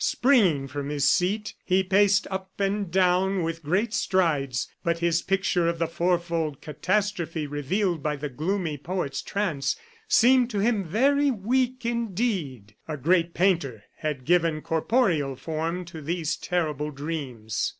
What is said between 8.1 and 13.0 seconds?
the gloomy poet's trance, seemed to him very weak indeed. A